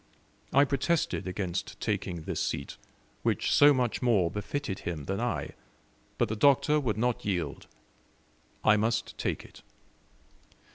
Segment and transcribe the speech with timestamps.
[0.51, 2.77] I protested against taking this seat,
[3.21, 5.51] which so much more befitted him than I,
[6.17, 7.67] but the Doctor would not yield:
[8.63, 9.61] I must take it.